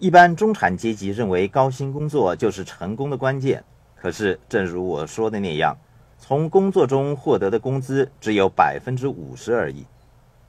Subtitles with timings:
[0.00, 3.64] 一般中产阶级认为高薪工作就是成功的关键，
[3.96, 5.76] 可是正如我说的那样，
[6.16, 9.84] 从工作中获得的工资只有百分之五十而已。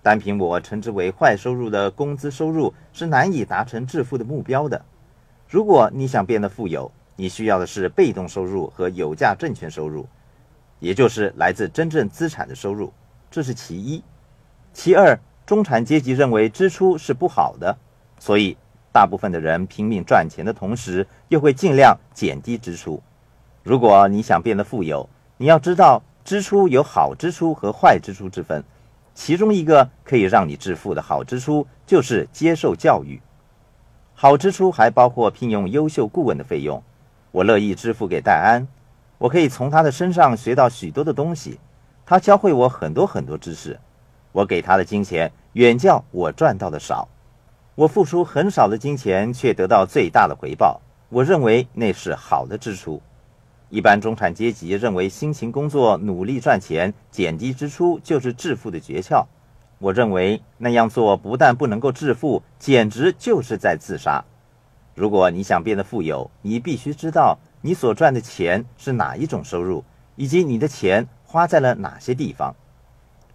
[0.04, 4.86] 单凭我称之为坏收入的工资收入是难以达成致富的目标的。
[5.48, 10.08] 如果你想变得富有，你需要的是被动收入和有价证券收入，
[10.80, 12.94] 也就是来自真正资产的收入，
[13.32, 14.04] 这是其一。
[14.74, 17.76] 其二，中产阶级认为支出是不好的，
[18.20, 18.56] 所以。
[19.00, 23.02] 大部分的人拼命赚钱的同时，又会尽量减低支出。
[23.64, 25.08] 如果你想变得富有，
[25.38, 28.62] 你要知道支出有好支出和坏支出之分。
[29.14, 33.22] 其中一个可以让你致富的好支出就是接受教育。
[34.16, 36.84] 好支出还包括聘用优秀顾问的费用。
[37.32, 38.68] 我乐意支付给戴安，
[39.18, 41.58] 我可以从他的身上学到许多的东西。
[42.06, 43.80] 他教会我很多很多知识。
[44.34, 47.08] 我给他的金钱远较我赚到的少。
[47.80, 50.82] 我付出很少的金钱，却得到最大的回报。
[51.08, 53.02] 我认为那是好的支出。
[53.70, 59.26] 一般中产阶级认为辛勤工作、努力赚钱、减低支出就是致富的诀窍。
[59.78, 64.22] 我认为那样做不但不能够致富，简直就是在自杀。
[64.94, 69.86] 如果你想变得富有，你必须知道你所赚的钱是哪一种收入，
[70.18, 72.54] 以及你的钱花在了哪些地方。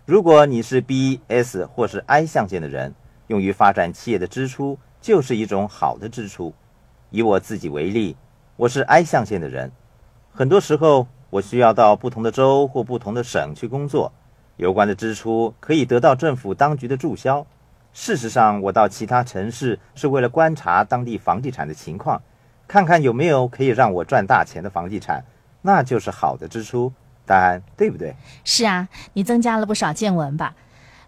[0.05, 2.95] 如果你是 B、S 或是 I 象限的人。
[3.29, 6.53] 用于发展企业的支出就是一种好的支出。
[7.11, 8.17] 以我自己为例，
[8.57, 9.71] 我是 I 象限的人，
[10.33, 14.13] 很多时候我需要到不同的州或不同的省去工作，
[14.57, 17.47] 有关的支出可以得到政府当局的注销。
[17.93, 22.21] 事实上，我到其他城市是为了观察当地房地产的情况，
[22.67, 25.25] 看看有没有可以让我赚大钱的房地产，
[25.63, 26.93] 那就是好的支出。
[27.27, 28.15] 答案对不对？
[28.45, 30.55] 是啊，你增加了不少见闻吧。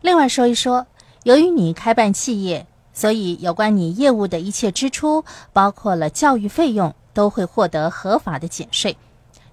[0.03, 0.87] 另外说一说。
[1.27, 8.97] 由于你开办企业，所以有关你业务的一切支出，包括了教育费用，都会获得合法的减税。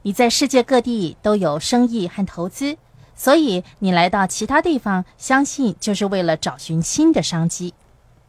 [0.04, 2.78] 你在世界各地都有生意和投资，
[3.16, 7.74] 所以你来到其他地方，相信就是为了找寻新的商机。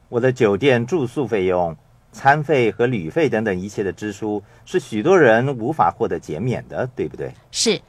[0.08, 1.76] 我的酒店住宿费用、
[2.12, 7.30] 餐费和旅费等等一切的支出，是许多人无法获得减免的，对不对？
[7.50, 7.82] 是，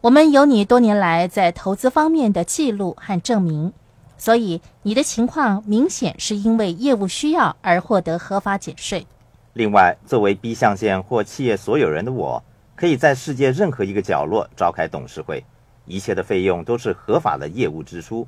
[0.00, 3.72] 我们有你多年来在投资方面的记录和证明。
[4.18, 9.06] 所以你的情况明显是因为业务需要而获得合法减税。
[9.52, 12.42] 另外，作为 B 象限或企业所有人的我，
[12.74, 15.44] 可以在世界任何一个角落召开董事会，
[15.86, 18.26] 一切的费用都是合法的业务支出。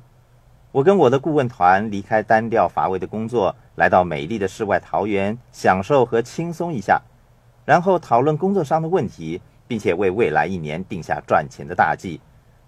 [0.71, 7.01] 我跟我的顾问团离开单调乏味的工作，来到美丽的世外桃源，享受和轻松一下，
[7.65, 12.19] 然后讨论工作上的问题，并且为未来一年定下赚钱的大计。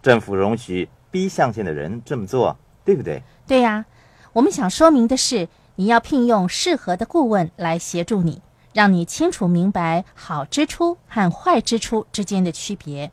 [0.02, 2.58] 政府容许 B 象限的人这么做。
[2.84, 3.22] 对不对？
[3.48, 3.86] 对呀，
[4.34, 8.42] 我们想说明的是，你要聘用适合的顾问来协助你，
[8.74, 13.12] 让你清楚明白好支出和坏支出之间的区别。